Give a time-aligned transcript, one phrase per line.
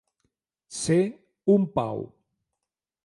[0.77, 0.97] Ser
[1.57, 2.03] un pau.